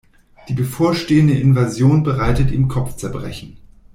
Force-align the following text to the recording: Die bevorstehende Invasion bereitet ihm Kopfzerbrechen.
Die 0.47 0.55
bevorstehende 0.55 1.35
Invasion 1.35 2.01
bereitet 2.01 2.49
ihm 2.49 2.67
Kopfzerbrechen. 2.67 3.57